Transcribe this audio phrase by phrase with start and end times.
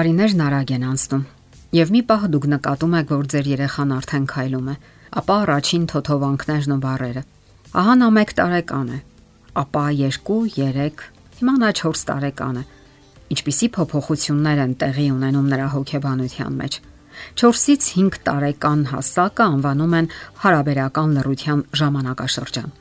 [0.00, 1.22] Տարիներն արագ են անցնում,
[1.76, 4.76] եւ մի պահ դուք նկատում եք, որ ձեր երեխան արդեն քայլում է,
[5.20, 7.22] ապա առաջին թոթովանքներն ու բառերը։
[7.80, 9.00] Ահա նա 1 տարեկան է,
[9.60, 10.08] ապա 2,
[10.56, 11.04] 3,
[11.40, 12.64] հիմա նա 4 տարեկան է։
[13.36, 16.80] Ինչպիսի փոփոխություններ են տեղի ունենում նրա հոգեբանության մեջ։
[17.44, 20.10] 4-ից 5 տարեկան հասակը անվանում են
[20.46, 22.72] հարաբերական լռության ժամանակաշրջան։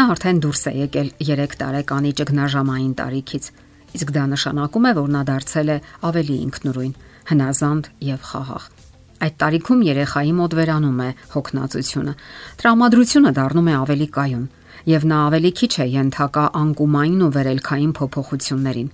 [0.00, 3.52] Նա արդեն դուրս է եկել 3 տարեկանի ճգնաժամային տարիքից,
[3.94, 6.94] իսկ դա նշանակում է, որ նա դարձել է ավելի ինքնուրույն,
[7.30, 8.64] հնազանդ եւ խաղաղ։
[9.24, 12.12] Այդ տարիքում երեխայի մոտ վերանում է հոգնածությունը։
[12.60, 14.46] Տրամադրությունը դառնում է ավելի կայուն,
[14.90, 18.90] եւ նա ավելի քիչ է ենթակա անկումային ու վերելքային փոփոխություններին։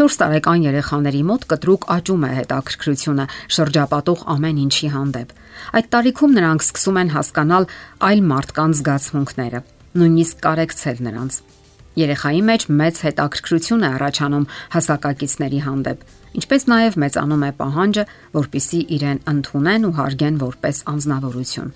[0.00, 3.24] 4 տարեկան երեխաների մոտ կտրուկ աճում է հետաքրքրությունը
[3.56, 5.32] շրջապատող ամեն ինչի հանդեպ։
[5.76, 7.70] Այդ տարիքում նրանք սկսում են հասկանալ
[8.10, 9.64] այլ մարդկանց զգացմունքները,
[10.00, 11.40] նույնիսկ կարեկցել նրանց։
[11.98, 14.46] Երեխայի մեջ մեծ հետաքրքրություն է առաջանում
[14.76, 16.04] հասակակիցների հանդեպ,
[16.40, 18.04] ինչպես նաև մեծանում է պահանջը,
[18.38, 21.74] որpիսի իրեն ընդունեն ու հարգեն որպես անznավորություն։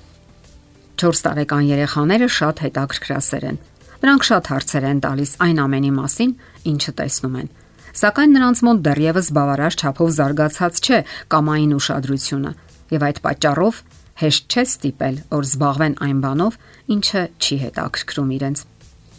[1.05, 3.61] 4 տարեկան երեխաները շատ հետաքրքրասեր են։
[4.05, 6.33] Նրանք շատ հարցեր են տալիս այն ամենի մասին,
[6.71, 7.49] ինչը տեսնում են
[7.95, 10.97] Սակայն նրանց մոտ դեռևս բավարար չափով զարգացած չէ
[11.31, 12.51] կամային ուշադրությունը,
[12.91, 13.77] եւ այդ պատճառով
[14.23, 16.57] հեշտ չէ ստիպել, որ զբաղվեն այն բանով,
[16.95, 18.65] ինչը չի հետաքրքրում իրենց։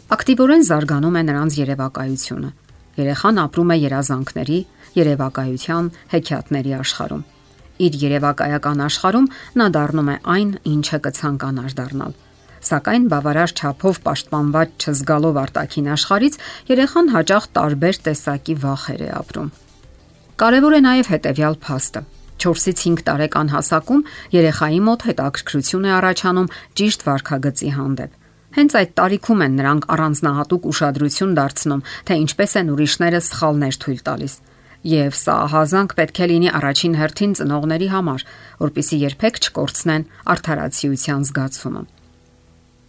[0.06, 2.50] Ակտիվորեն զարգանում է նրանց երևակայությունը։
[2.96, 4.58] Երեխան ապրում է երազանքների,
[4.96, 7.24] երևակայության, հեքիաթների աշխարհում։
[7.86, 9.26] Իր երևակայական աշխարհում
[9.60, 12.14] նա դառնում է այն, ինչը կցանկանար դառնալ
[12.66, 16.38] Սակայն բավարար չափով պաշտպանված չզգալով արտաքին աշխարից
[16.70, 19.50] երեխան հաճախ տարբեր տեսակի վախեր է ապրում։
[20.42, 22.02] Կարևոր է նաև հետևյալ փաստը.
[22.46, 24.02] 4-ից 5 տարեկան հասակում
[24.36, 28.25] երեխայի մոտ հետաքրքրություն է առաջանում ճիշտ վարքագծի հանդեպ։
[28.56, 34.34] Հենց այդ տարիքում են նրանք առանձնահատուկ ուշադրություն դարձնում, թե ինչպես են ուրիշները սխալներ թույլ տալիս։
[34.86, 38.24] Եվ սա հազանգ պետք է լինի առաջին հերթին ծնողների համար,
[38.64, 41.82] որpիսի երբեք չկորցնեն արդարացիության զգացումը։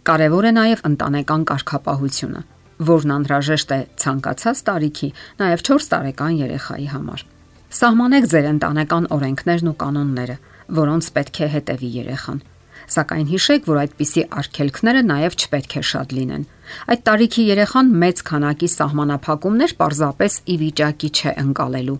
[0.08, 2.42] Կարևոր է նաև ընտանեկան կարգապահությունը,
[2.88, 5.08] որն անհրաժեշտ է ցանկացած տարիքի,
[5.42, 7.24] նաև 4 տարեկան երեխայի համար։
[7.78, 10.36] Սահմանեք ձեր ընտանեկան օրենքներն ու կանոնները,
[10.78, 12.40] որոնց պետք է հետևի երեխան։
[12.94, 16.46] Սակայն հիշեք, որ այդպիսի արգելքները նաև չպետք է շատ լինեն։
[16.92, 21.98] Այդ տարիքի երեխան մեծ քանակի սահմանափակումներ պարզապես ի վիճակի չէ ընկալելու։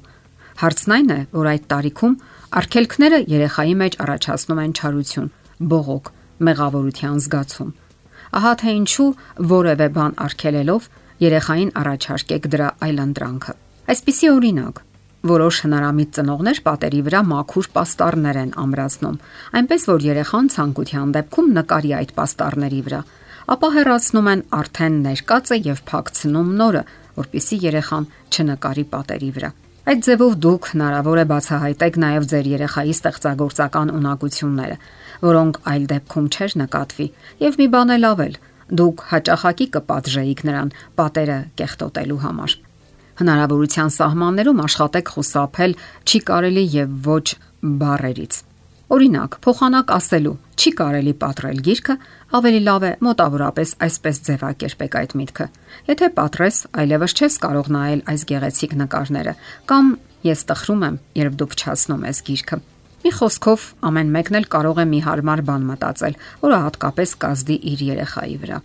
[0.59, 2.17] Հարցն այն է, որ այդ տարիքում
[2.59, 5.29] արգելքները երեխայի մեջ առաջացնում են չարություն,
[5.73, 6.11] բողոք,
[6.49, 7.77] մեղավորության զգացում
[8.37, 9.09] Ահա թե ինչու
[9.53, 10.89] որևէ բան արգելելով
[11.25, 13.55] երեխային առաջարկեք դրա այլընտրանքը։
[13.95, 14.83] Այսպիսի օրինակ
[15.27, 19.17] Որոշ հնարամիտ ծնողներ պատերի վրա մաքուր պաստառներ են ամրացնում,
[19.59, 23.01] այնպես որ երեխան ցանկության դեպքում նկարի այդ պաստառների վրա,
[23.55, 26.83] ապա հեռացնում են արդեն ներկածը եւ փակցնում նորը,
[27.19, 29.51] որpիսի երեխան չնկարի պատերի վրա։
[29.89, 34.77] Այդ ձևով դուք հնարավոր է բացահայտեք նաև ձեր երեխայի ստեղծագործական ունակությունները,
[35.25, 37.09] որոնք այլ դեպքում չէր նկատվի,
[37.49, 42.59] եւ մի բան էլ ավել, դուք հաճախակի կպատժեիք նրան պատերը կեղտոտելու համար։
[43.19, 45.73] Հնարավորության սահմաններում աշխատեք խուսափել
[46.07, 47.27] չի կարելի եւ ոչ
[47.83, 48.37] բարերից։
[48.89, 51.97] Օրինակ, փոխանակ ասելու՝ չի կարելի պատրել գիրքը,
[52.39, 55.47] ավելի լավ է մոտավորապես այսպես ձևակերպեք այդ միտքը։
[55.91, 59.35] Եթե պատրես, այլևս չես կարող նայել այս գեղեցիկ նկարները,
[59.69, 59.93] կամ
[60.31, 62.61] ես տխրում եմ, երբ դու փչացնում ես գիրքը։
[62.99, 66.19] Մի խոսքով, ամեն մեկն էլ կարող է մի հարմար բան մտածել,
[66.49, 68.59] որը հատկապես կազդի իր երեխայի վրա։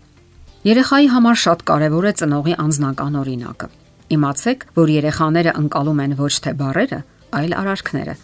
[0.63, 3.82] Երեխայի համար շատ կարևոր է ծնողի անձնական օրինակը։
[4.13, 6.99] Իմացեք, որ երեխաները ընկալում են ոչ թե բարերը,
[7.39, 8.15] այլ արարքները։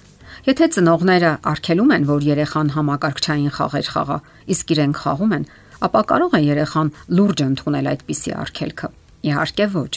[0.49, 4.17] Եթե ծնողները արգելում են, որ երեխան համակարգչային խաղեր խաղա,
[4.55, 5.45] իսկ իրենք խաղում են,
[5.89, 8.89] ապա կարող է երեխան լուրջ ընդունել այդպիսի արգելքը։
[9.29, 9.93] Իհարկե ոչ։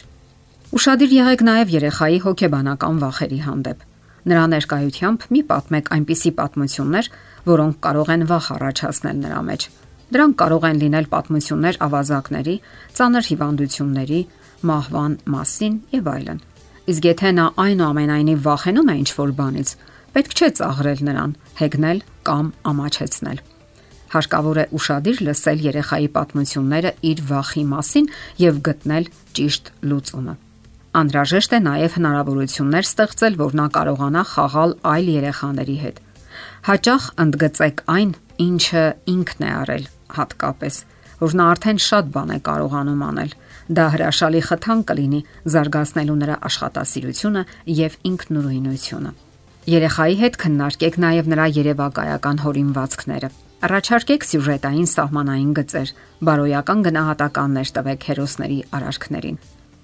[0.73, 3.89] Ուշադիր եղեք նաև երեխայի հոգեբանական վախերի հանդեպ
[4.23, 7.07] Նրա ներկայությամբ մի պատմեք այնպիսի պատմություններ,
[7.49, 9.65] որոնք կարող են վախ առաջացնել նրա մեջ։
[10.15, 12.55] Դրանք կարող են լինել պատմություններ ավազակների,
[12.99, 14.21] ծանր հիվանդությունների,
[14.69, 16.43] մահվան մասին եւ այլն։
[16.93, 19.73] Իսկ եթե նա այնուամենայնիվ վախենում է ինչ-որ բանից,
[20.13, 23.43] պետք չէ ծաղրել նրան, հեգնել կամ ամաչեցնել։
[24.13, 28.09] Հարկավոր է ուրախadir լսել երեխայի պատմությունները իր վախի մասին
[28.43, 29.07] եւ գտնել
[29.39, 30.35] ճիշտ լուծումը։
[30.93, 36.03] Անհրաժեշտ է նաև հնարավորություններ ստեղծել, որ նա կարողանա խաղալ այլ երեխաների հետ։
[36.69, 38.11] Հաճախ ընդգծեք այն,
[38.43, 39.87] ինչը ինքն է արել
[40.19, 40.77] հատկապես,
[41.23, 43.33] որ նա արդեն շատ բան է կարողանում անել
[43.73, 45.19] Դա հրաշալի խթան կլինի
[45.53, 47.43] զարգացնելու նրա աշխատասիրությունը
[47.79, 49.13] եւ ինքնուրույնությունը։
[49.73, 53.31] Երեխայի հետ քննարկեք նաև նրա երևակայական հորինվածքները։
[53.63, 55.95] Առաջարկեք սյուժետային սահմանային գծեր,
[56.29, 59.41] բարոյական գնահատականներ տվեք հերոսների արարքներին։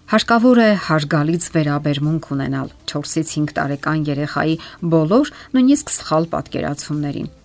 [0.08, 4.60] Հարկավոր է հարգալից վերաբերմունք ունենալ 4-ից 5 տարեկան երեխայի
[4.98, 7.37] բոլոր, նույնիսկ սխալ պատկերացումներին։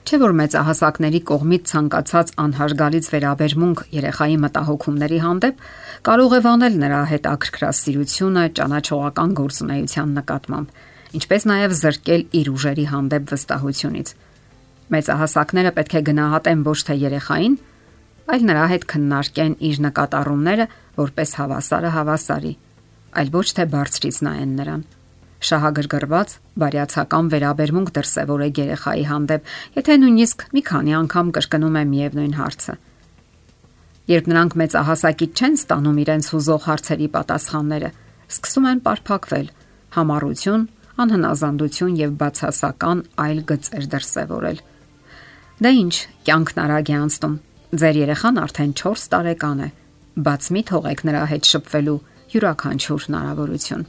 [0.00, 5.64] Չէ որ մեծահասակների կողմից ցանկացած անհարգալից վերաբերմունք երեխայի մտահոգումների հանդեպ
[6.08, 10.72] կարող է վանել նրա հետ ակրկրասիրությունը ճանաչողական գործունեության նկատմամբ,
[11.20, 14.14] ինչպես նաև զրկել իր ուժերի հանդեպ վստահությունից։
[14.90, 17.58] Մեծահասակները պետք է գնահատեն ոչ թե երեխային,
[18.30, 20.66] այլ նրա հետ քննարկեն իր նկատառումները
[21.00, 22.54] որպես հավասարը հավասարի,
[23.20, 24.82] այլ ոչ թե բարձրից նայեն նրան։
[25.40, 29.46] Շահագրգռված բարյացակամ վերաբերմունք դրսևորեք երեխայի հանդեպ,
[29.78, 32.74] եթե նույնիսկ մի քանի անգամ կրկնում է միևնույն հարցը։
[34.10, 37.90] Երբ նրանք մեծահասակից չեն ստանում իրենց հուզող հարցերի պատասխանները,
[38.30, 39.46] սկսում են պարփակվել,
[39.96, 40.66] համառություն,
[41.00, 44.60] անհնազանդություն եւ բացասական այլ գծեր դրսևորել։
[45.60, 45.94] Դա ինչ,
[46.26, 47.38] կյանքն արագ է անցնում։
[47.80, 49.70] Ձեր երեխան արդեն 4 տարեկան է։
[50.26, 51.98] Բաց մի թողեք նրա հետ շփվելու
[52.34, 53.88] յուրաքանչյուր հնարավորություն։